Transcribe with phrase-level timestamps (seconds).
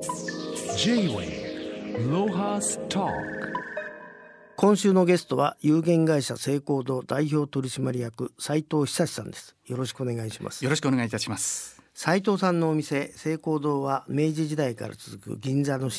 [0.00, 3.06] J-Way ロハスタ
[4.56, 9.54] 今週のゲストは有限会社成功堂代表取締役斉藤久さんです。
[9.66, 10.64] よろしくお願いします。
[10.64, 11.82] よろしくお願いいたします。
[11.92, 15.96] 斉藤さんのお店成功堂は明治時代から続く銀座の老舗。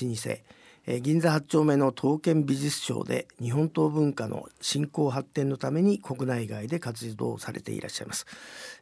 [0.87, 8.25] えー銀座8丁目の刀剣美術商で日本刀文化の振興発展のために国内外で活動されていらっしゃいます、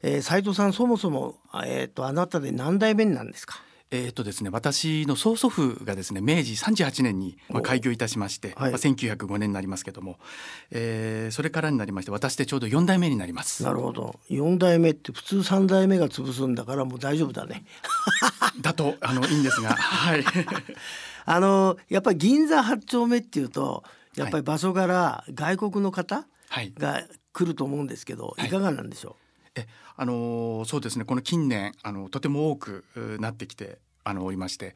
[0.02, 3.60] えー、斉藤さんそもそもえっ、とあなたで何代目になんですか？
[3.92, 8.72] えーとですね、私の曽祖父がですね明治38年に、まあ、開業いたしまして、はい。
[8.72, 10.20] まあ、1905年になりますけども、
[10.70, 13.64] えーそれからになりまして私でちょうど4代目になります。
[13.64, 14.20] なるほど。
[14.30, 17.66] 4代目って普通3代目が潰すんだからもう大丈夫だね。
[18.62, 20.24] だとあのいいんですがはい。
[21.26, 23.84] あのやっぱり銀座8丁目っていうと
[24.16, 26.72] やっぱり場所柄外国の方はい。
[26.78, 28.48] が来ると思うんですけど、はい。
[28.48, 29.16] い、かがなんでしょ
[29.56, 34.76] えあのーそうですねこの近年あのとても多くうなってきてあのおりましてやっ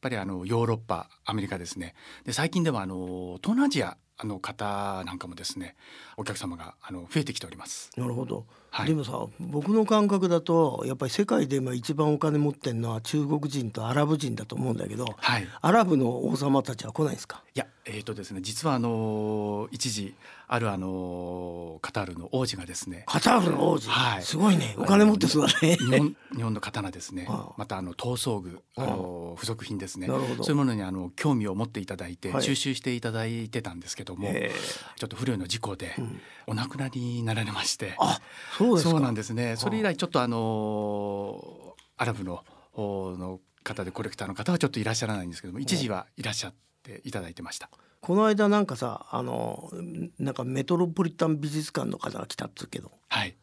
[0.00, 1.94] ぱりあのヨーロッパアメリカですね
[2.24, 5.76] で最近ではあの東南アジアの方なんかもですね
[6.16, 7.90] お客様があの増えてきております。
[7.96, 8.88] なるほど、はい。
[8.88, 15.46] でもさ僕の感覚だとやっぱり世界で今一番お金持ってるのは中国人とアラブ人だと思うんだけどはい。
[15.60, 17.42] アラブの王様たちは来ないんですか？
[17.54, 20.14] いやえーとですね実はあの一時
[20.48, 24.22] あるあのカタールの王子がですねカタールの王子、はい。
[24.22, 24.74] すごいね。
[24.78, 25.76] お金持ってそうだね。
[25.76, 27.28] 日本日本の刀ですね
[27.58, 30.06] またあの刀装具あの付属品ですね。
[30.06, 30.44] なるほど。
[30.44, 32.42] そういうものにあの興味を持っていただいて、はい。
[32.42, 34.32] 収集していただいてたんですけども
[34.96, 36.20] ちょっと不慮の事故でん。
[36.48, 38.20] お亡くなりになられまして、あ
[38.58, 38.90] そうですか。
[38.90, 39.56] そうなんですね。
[39.56, 47.68] それ以来ちょっとあのアラブのおの方でコレクターの方はちょっといらっしゃらないんですけども一時はいらっしゃっていただいてました。
[48.00, 49.70] この間なんかさあの
[50.18, 52.92] なんかメトロポリタン美術館の方が来たっつうけど。
[53.08, 53.34] はい。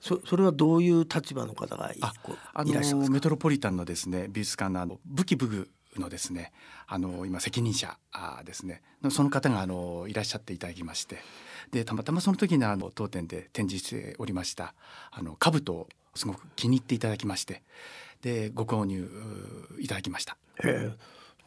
[0.00, 2.94] そそれはどういう立場の方がいらっしゃいますか？
[2.94, 6.52] のメトロポリタンのですね美術館のあの武器武具のですね
[6.86, 8.82] あの今責任者あですね。
[9.02, 11.18] のその方があのいらっしゃっていただきまして
[11.70, 14.74] でたまたまその時にあの当店で展示しておりました
[15.10, 17.62] あの兜をすごく気に入っていただきまして
[18.22, 19.08] でご購入
[19.76, 20.36] ういただきました。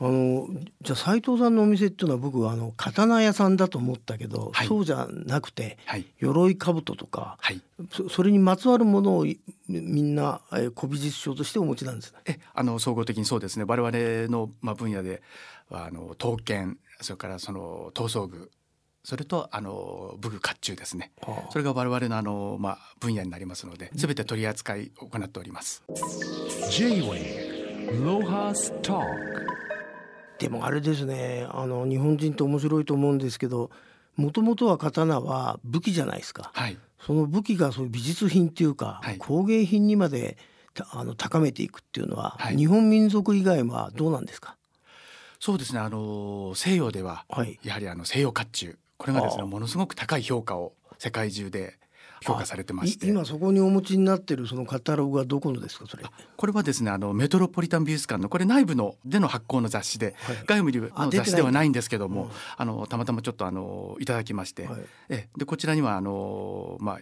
[0.03, 0.47] あの
[0.81, 4.67] じゃあ斉藤さんのお店っていうのは僕はあの刀屋さんだと思ったけど、はい。
[4.67, 6.07] そうじゃなくてはい。
[6.17, 7.61] 鎧兜とかはい。
[7.91, 12.19] そそれにまつわるものをいみんな、えー古美術商としてお持ちなんですね。
[12.25, 13.65] えあの総合的にそうですね。
[13.67, 15.21] 我々の、まあ、分野で
[15.69, 18.49] はあの刀剣それからその刀装具
[19.03, 25.83] それとあの武具甲冑ですねはあそれが我々のあの、まあ、分野になりますので全て取り扱いを行っております。
[26.69, 28.99] J-Way ロハスタ
[30.39, 33.69] でもあれですねあの日本人って面白いと思うんですけど
[34.15, 36.51] もともとは刀は武器じゃないですか。
[36.53, 40.37] はいその武器がそういう美術品っていうか、はい工芸品にまで
[40.75, 44.55] たあの高めていくっていうのは、はい日本民族以外はどうなんですか？
[45.39, 47.59] そうですねあの西洋でははい。
[47.63, 51.79] やはりあの西洋甲冑これがですねものすごく高い評価を世界中で
[52.23, 53.07] 評価されてまして。
[53.07, 56.03] い今そこにお持ちになってるそのカタログはどこのですかそれ。
[56.37, 64.81] これはですねあのメトロポリタン美術館のこれ内部のでの発行の雑誌で、はい外部の雑誌ではないんですけども、うんあのたまたまちょっとあのいただきまして、はい。
[65.09, 66.99] えでこちらにはあのまあ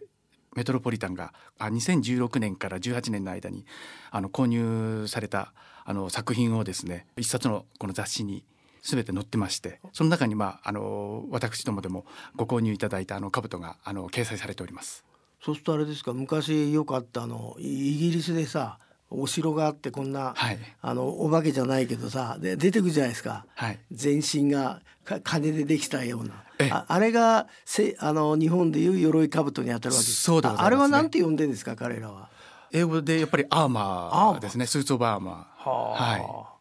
[0.56, 3.66] メトロポリタンがあ2016年から18年の間に
[4.12, 8.46] あの購入されたあの作品をですね一冊のこの雑誌に
[8.82, 15.04] 全て載ってましてその中にまああの私どもでもご購入いただいたあの兜があの掲載されております。
[15.44, 18.78] そうするとあれですか昔よくあったあのイイギリスでさ
[19.12, 20.60] お城があってこんな、はい。
[20.82, 23.46] あのお化けじゃないけどさで出てくるじゃないですか。
[23.56, 23.80] はい。
[23.92, 26.44] 全身がか金でできたような。
[26.60, 26.72] ええ。
[26.72, 30.22] ああれがせあの日本でいう鎧兜に当たるわけです。
[30.22, 30.64] そうでございますね。
[30.64, 32.30] ああれはなんて呼んでんですか彼らは。
[32.72, 34.68] 英語でやっぱりアーマーですね。
[34.68, 35.70] スーツオブアーマー。
[35.70, 36.59] は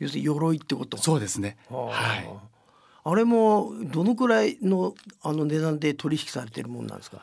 [0.00, 0.96] 要するに鎧ってこと？
[0.98, 1.56] そうですね。
[1.70, 2.28] はい。
[3.04, 7.22] あれもどのくらいのあの値段で取引されてるもんなんですか？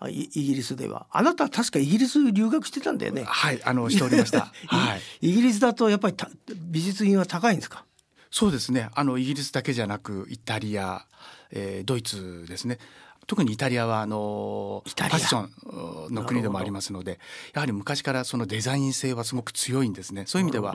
[0.00, 1.06] あイイギリスでは。
[1.10, 3.24] あなたは確かイギリス留学してたんだよね。
[3.24, 4.52] はいあのしておりました。
[4.66, 5.00] はい。
[5.20, 6.30] イギリスだとやっぱりた
[6.70, 7.84] 美術品は高いんですか？
[8.30, 8.88] そうですね。
[8.94, 11.06] あのイギリスだけじゃなくイタリア、
[11.50, 12.78] えードイツですね
[13.26, 17.20] 特にイタリアはあのファッションの国でもありますので
[17.54, 20.24] やはり昔からそのデザイン性はすごく強いんですね。
[20.26, 20.74] そういう意味では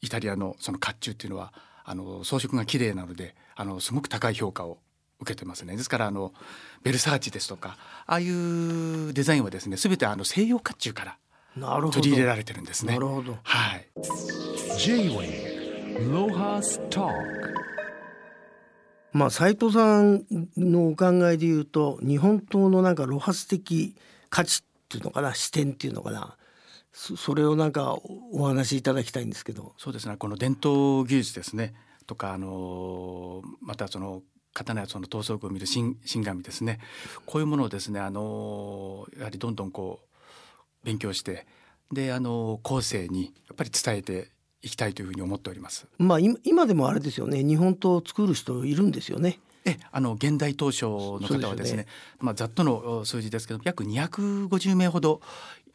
[0.00, 1.52] イタリアのその甲冑っていうのは
[1.84, 4.78] あの装飾が綺麗なのであのすごく高い評価を
[5.20, 5.76] 受けてますね。
[5.76, 6.32] ですからあの
[6.82, 7.76] ベルサーチですとか
[8.06, 11.16] ああいうデザインはですね全てあの西洋甲冑から
[11.90, 12.94] 取り入れられてるんですね。
[12.94, 13.36] なるほど。
[13.42, 13.86] はい。
[14.78, 15.50] J-Way
[16.12, 17.08] ロハスタ
[19.12, 20.24] まあ斉藤さん
[20.56, 23.96] のお考えで言うと日本刀のなんか露発的
[24.28, 26.36] 価値っていうのかな視点っていうのかな。
[26.92, 27.96] それをなんか
[28.32, 29.74] お話しいただきたいんですけど。
[29.78, 30.16] そうですね。
[30.16, 31.74] この伝統技術ですね。
[32.06, 34.22] とかあのまたその
[34.52, 36.80] 刀やその闘争具を見る新新紙ですね。
[37.26, 40.16] こういうものをですねあのやはりどんどんこう
[40.84, 41.46] 勉強して
[41.92, 44.30] であの後世にやっぱり伝えて
[44.62, 45.86] いきたいというふうに思っております。
[45.98, 49.38] まあ今今でもあれですよね日本刀を作る人いるんですよね。
[49.64, 51.86] えあの現代当初の方はですねね
[52.18, 55.20] まあ、ざっとの数字ですけど約250名ほど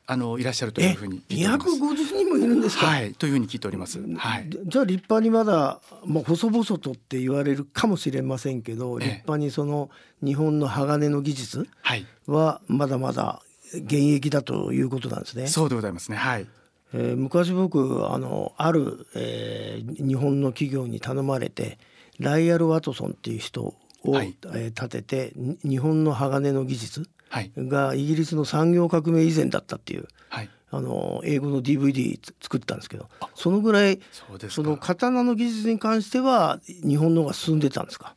[0.07, 1.69] あのいらっしゃるというふうに聞いております。
[1.69, 3.99] 250人もいるんですか、はい、というふうに聞いております。
[4.17, 9.89] はい、じじゃあ立派にまだ、まあ、細々とって言われるかもしれませんけどええ立派にその
[10.23, 13.41] 日本の鋼の技術はい、はまだまだ
[13.73, 15.47] 現役だということなんですね。
[15.47, 16.17] そうでございますね。
[16.17, 16.47] はい、
[16.93, 21.77] えー昔僕あのある、えー日本の企業に頼まれて
[22.19, 23.63] ライアル・ワトソンっていう人
[24.03, 34.63] を、はいえー立ててに日本の鋼の技術はい、がイギリスの産業革命以前だったっていうはい、あの英語の DVD つ作ったんですけどそのぐらいそうですか。
[34.63, 38.15] その刀の技術に関しては日本の方が進んでたんですか？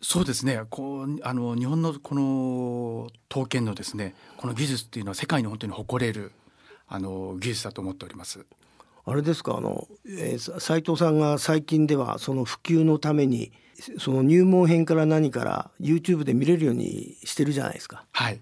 [0.00, 0.62] そうですね。
[0.70, 6.32] こうあの日本のこの刀剣のですね、この技術っていうのは世界に本当に誇れる
[6.86, 8.44] あの技術だと思っております。
[9.06, 9.56] あれですか？
[9.58, 13.52] あの、えーさ斉藤さんが最近ではその普及のために
[13.98, 18.04] その入門編から何から YouTube で見れるようにしてるじゃないですか。
[18.12, 18.40] はい、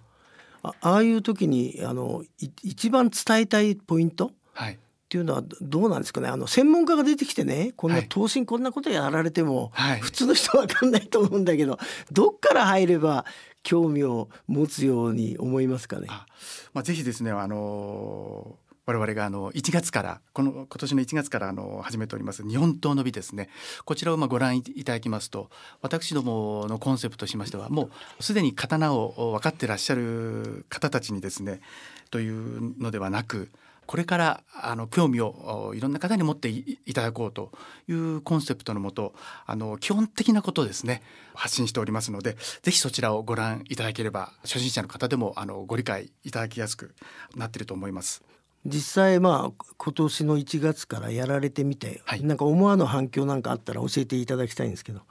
[0.63, 4.27] あああいう時にあのい一番伝えたいポイント？
[4.27, 4.79] っはい、
[5.13, 6.29] ていうのはどどうなんですかね。
[6.29, 8.09] あの専門家が出てきてねこんなはい。
[8.09, 10.01] 刀身こんなことやられても、はい。
[10.01, 11.79] 普通の人は分かんないと思うんだけど
[12.11, 13.27] どっから入れば
[13.63, 16.07] 興味を持つように思いますかね。
[16.09, 16.27] あ、
[16.73, 18.57] まあぜひですね、あの
[18.87, 23.51] 我々があの1月からこの今年の1月からあの始めております日本刀の美ですね。
[23.85, 25.51] こちらをまあご覧いただきますと
[25.83, 31.61] 私どものコンセプトとしましてはもうすでに刀を分かってらっしゃる方たちにですね
[32.11, 33.51] というのではなく
[33.93, 37.53] これからあの興味をおいろんな方に持っていいただこうと
[37.87, 39.13] いうコンセプトのもと
[39.45, 41.03] あの基本的なことをですね
[41.35, 46.95] 発信しておりますのでぜひそちらをご覧いただければ初心者の方でもあのご理解いただきやすく
[47.37, 48.23] なっていると思います。
[48.65, 55.03] 実際まあ今年の1月からやられてみて、はいなんか思わぬ反響なんかあったら教えていただきたいんですけど。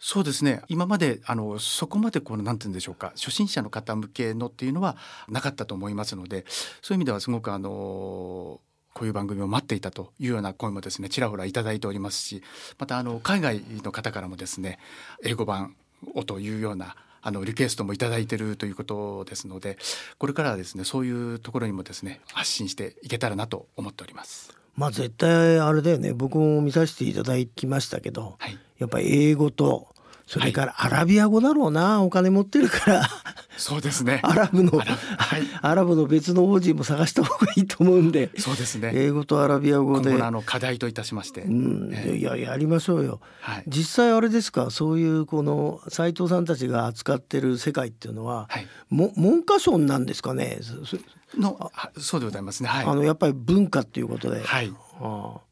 [0.00, 0.62] そうですね。
[0.68, 3.12] 今まであのそこまでこのなんて言うんでしょうか。
[3.16, 4.96] 初心者の方向けのっていうのは
[5.28, 6.44] なかったと思いますので
[6.82, 8.60] そういう意味ではすごくあの
[8.94, 12.42] こういう番組を待っていたというような声もですねちらほらいただいておりますし
[12.78, 14.78] またあの海外の方からもですね
[15.24, 15.76] 英語版
[16.14, 19.78] をというようなあのリクエストもいただいているということですので
[20.18, 24.56] これからはですねそういうところにもですね発信していけたらなと思っております。
[24.74, 26.12] まあ絶対あれだよね。
[26.12, 29.88] 僕も見させていただきましたけど、はいやっぱり英語と
[30.26, 33.08] それからアラビア語だろうな、お金持ってるから。
[33.56, 34.20] そうですね。
[34.24, 35.42] アラブのアラはい。
[35.62, 38.30] アラブの別の王子も探した方がいいと思うんで。
[38.38, 38.92] そうですね。
[38.94, 40.22] 英語とアラビア語で。
[40.22, 42.16] あの課題といたしまして、うん、ええ。
[42.18, 43.20] いややりましょうよ。
[43.40, 43.64] はい。
[43.68, 44.70] 実際あれですか？
[44.70, 48.66] そういうこの斉藤さんたちが扱ってる世界っていうのは、はい。
[48.90, 50.58] も文科省なんですかね？
[50.60, 50.98] そそ
[51.38, 52.68] のはそうでございますね。
[52.68, 52.86] はい。
[52.86, 54.70] あのやっぱり文化っていうことで、はい。
[55.00, 55.47] ああ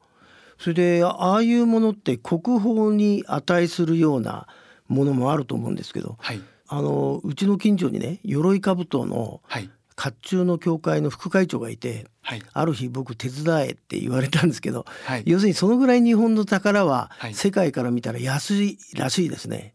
[0.58, 4.46] それであああいうものって国宝に値するような
[4.88, 6.40] ものもあると思うんですけどはい。
[6.68, 9.70] あのうちの近所にね鎧兜のはい。
[9.98, 12.42] 甲冑の協会の副会長がいてはい。
[12.52, 19.74] ある日僕手伝えって言われたんですけど、はい要するにそのぐらい日本の宝ははい世界から見たら安いらしいですね。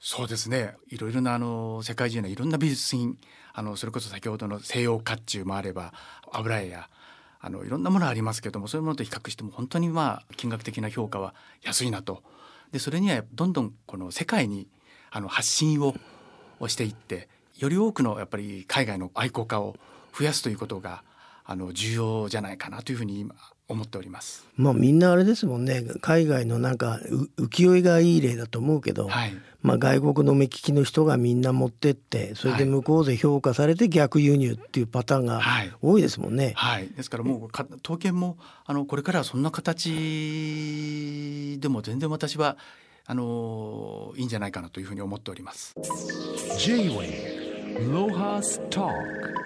[0.00, 0.74] そうですね。
[0.88, 3.18] いろいろなあの世界中のいろんな美術品、
[3.52, 5.92] あのそれこそ先ほどの西洋甲冑もあれば
[6.32, 6.88] 油絵や
[7.44, 12.22] あのいろんなものありますけども、そういうものと比較しても本当にまあ金額的な評価は安いなと。
[12.70, 14.68] でそれにはどんどんこの世界に
[15.10, 15.94] あの発信を
[16.68, 19.76] していって、より多くのやっぱり海外の愛好家を
[20.16, 21.02] 増やすということが
[21.44, 23.34] あの重要じゃないかなというふうに今
[23.68, 24.46] 思っております。
[24.56, 27.00] まあみんなあれですもんね海外のなんか
[27.38, 29.34] う浮世絵がいい例だと思うけど、はい。
[29.62, 36.54] まあ、外国の目利きの人がみんな持ってってそれで向こうで評価されて逆輸入っていうパターンがはい多いですもんね。
[36.56, 42.56] はい、ですからもうか刀剣もあのこれからはそんな形でも全然私は
[43.06, 45.74] あのいいんじゃないかなというふうに思っております。
[46.58, 49.41] J-Way Lohas Talk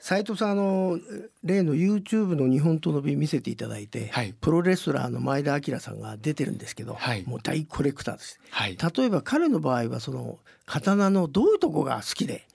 [0.00, 0.98] 斉藤さんあの
[1.44, 8.40] 例の YouTube の日本刀の美見せていただいて、はいプロレスラーの前田明さんが出てるんですけど、はいもう大コレクターです。
[8.50, 12.46] はい、例えば彼の場合はその刀のどういうとこが好きで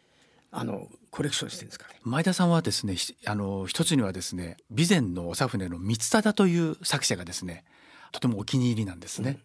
[0.51, 1.87] あのコレクションしてるんですか？
[1.87, 1.99] ね。
[2.03, 7.63] 前田さんはですねひあの一つにはですね備前の長船の光忠という作者がですね
[8.11, 9.37] とてもお気に入りなんですね。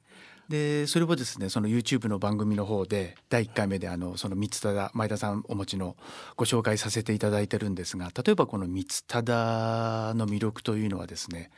[0.50, 5.97] でそれをですねその YouTube の番組の方で第1回目であのその三忠前田さんお持ちの
[6.37, 11.52] ご紹介させていただいてるんですが例えばこの三忠の魅力というのはですね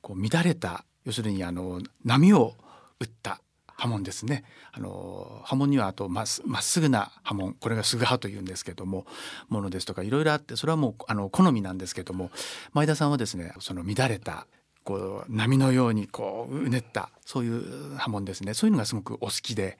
[0.00, 2.54] こう乱れた要するにあの波を
[2.98, 3.42] 打った
[3.76, 4.44] 波紋ですね。
[4.72, 6.42] あの波紋にはあとまっす
[6.80, 9.06] ぐな波紋これがすぐ波というんですけども
[9.48, 12.30] ものですとかいろいろあってそれはもうあの好みなんですけども
[12.72, 14.46] 前田さんはですねその乱れた
[14.84, 19.78] こう波のようにこううねったそういう波紋ですねそういうのがすごくお好きで。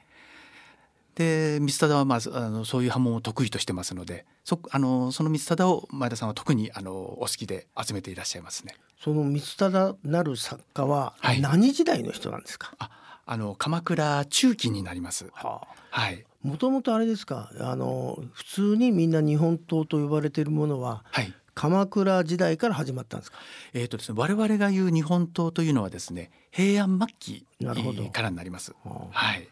[1.16, 8.75] で三忠はまずあのそういう波紋を得意としてますのでそあのその三忠を前田さんは特にあのお好きで集めていらっしゃいますね。
[9.02, 12.75] その三忠なる作家ははい何時代の人なんですか？
[12.78, 12.90] あ
[13.26, 15.26] あの鎌倉中期になります。
[15.35, 16.00] はあ。
[16.02, 17.50] はいもともとあれですか？
[17.61, 21.35] あの普通にみんな日本刀と呼ばれているものははい。
[21.61, 23.37] 鎌倉時代から始まったんですか？
[23.75, 27.47] えーとですね、我々が言う日本刀というのはですね平安末期
[28.12, 28.73] からになります。
[28.83, 29.47] はあはい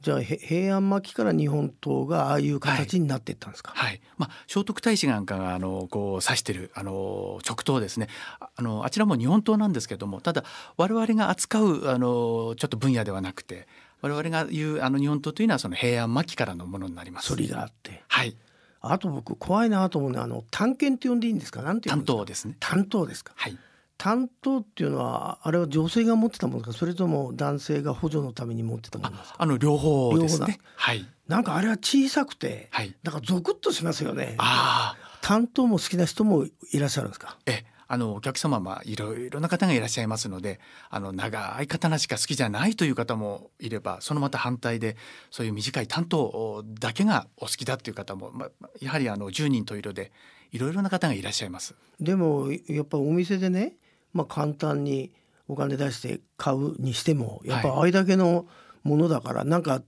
[0.00, 3.72] じゃあへ平安末期から日本刀がああいう形になっていったんですか？
[3.74, 8.08] はいまあ、聖徳太子なんかがあのこう指してるあの直刀ですね
[8.40, 10.44] ああのあちらも日本刀なんですけどもただ
[10.78, 13.68] 我々が扱うあのちょっと分野ではなくて
[14.00, 17.28] 我々が言うあの日本刀というのはその平安末期からのものになります。
[17.28, 18.02] 反りがあって。
[18.08, 18.34] はい
[18.82, 21.62] あと僕怖いなと思うのはあの探検って呼んでいいんですか？
[21.62, 22.02] なんて担。
[22.04, 22.56] 当ですね。
[22.60, 23.32] 担当ですか？
[23.36, 23.58] はい
[23.98, 26.72] 担当っていうのはあれは女性が持ってたものか？
[26.72, 29.36] それとも男性が補助のために持ってたものですか？
[29.38, 30.58] あの両方ですね両方だ。
[30.76, 32.94] はいなんかあれは小さくてはい。
[33.04, 37.38] なんかゾクッとしますよねああ担当も好きな人もいらっしゃるんですか？
[37.46, 44.96] えあのお客様まあいろいろな方がいらっしゃいますのであの長い刀しか好きじゃないという方もいればそのまた反対で
[45.30, 50.10] そういう短い担当だけがお好きだっていう方も、まあ、やはりあの10人と色で
[50.52, 51.74] いろいろな方がいらっしゃいます。
[52.00, 53.74] でもやっぱお店でね
[54.14, 55.12] まあ簡単に
[55.46, 58.46] お金出して買うにしてもやっぱあれだけの
[58.84, 59.82] ものだからなんか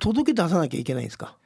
[0.00, 1.36] 届け出さなきゃいけないんですか？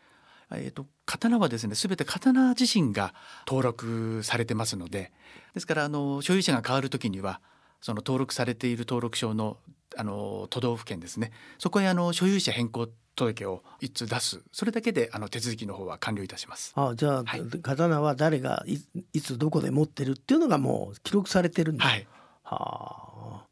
[0.52, 3.14] えー、と刀はですね全て刀自身が
[3.46, 5.12] 登録されてますので
[5.54, 7.40] ですからあの所有者が変わる時には
[7.80, 9.58] その登録されている登録証の
[9.96, 12.88] あの都道府県ですねそこへあの所有者変更
[13.18, 16.72] 届を一通出すそれだけであの手続きの方は完了いたします。
[16.76, 17.40] あじゃあ、はい。
[17.62, 18.78] 刀は誰がい
[19.12, 22.06] いつどこで持ってるっていうのがもう記録されてるんだ、はい、
[22.44, 23.46] はあ。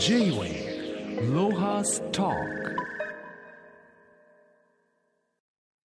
[0.00, 0.82] J-Wave
[1.32, 2.81] Lohas Talk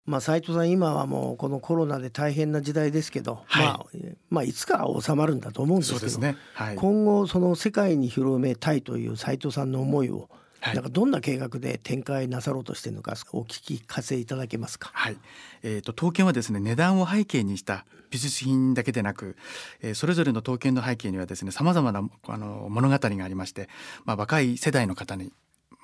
[0.08, 6.36] まあ斉藤さん今はもうこのコロナで大変な時代ですけど、はいまあえまあいつかは収まるんだと思うんですけどね。
[6.56, 6.76] はい。
[6.76, 14.90] 今後その世界に広めたいという斉藤さんの思いを、はいなんかどんな計画で展開なさろうとしているのかお聞かせいただけますか？
[14.92, 15.18] はい、
[15.62, 19.38] えー、と刀剣はですね値段を背景にした美術品だけでなく、
[19.82, 23.70] えーそれぞれの刀剣の背景にはですねさまざまなあの物語がありまして、
[24.04, 25.32] まあ、若い世代の方に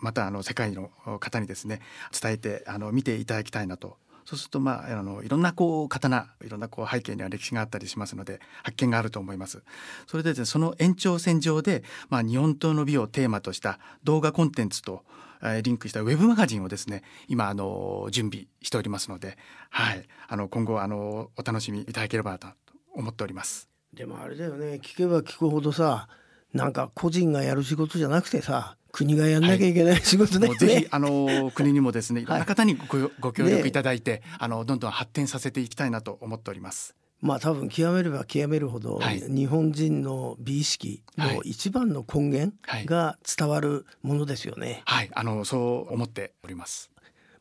[0.01, 0.89] またあの世界の
[1.20, 1.80] 方にですね
[2.20, 3.98] 伝えてあの見ていただきたいなと。
[4.25, 9.63] そうするとまああのいろんなこう刀いろんなこう背景には歴史があったりしますので発見があると思います。
[10.08, 15.03] それでですねその延長線上でまあ日本刀の美をテーマとした動画コンテンツと
[15.42, 19.38] えーリンクしたウェブマガジンをですね今あの準備しておりますので、
[19.70, 22.48] はい、あの今後あのお楽しみいただければなと
[22.96, 23.70] 思っております。
[23.94, 26.08] でもあれだよね聞けば聞くほどさ
[26.53, 30.59] なんか個人がやる仕事じゃなくてさ国がやんなきゃいけない仕事だよね。
[30.59, 36.95] ぜひあの国にもですねいろんはない方にごご協ね力いただいて、あのどんどん発展させていきたいなと思っております。
[37.19, 44.83] まあ多分極めれば極めるほど、はい日本人の美意識の一番の根源はいが伝わるものですよね。
[44.85, 46.91] はい、あのそう思っております。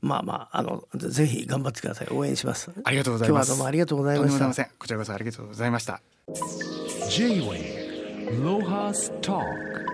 [0.00, 2.70] まあまああのぜひ頑張ってください応援します。
[2.82, 3.48] ありがとうございます。
[3.48, 4.78] 今日はどうもありがとうございましたとんでもございません。
[4.78, 6.00] こちらこそありがとうございました。
[7.10, 9.91] J-Wave Lohas Talk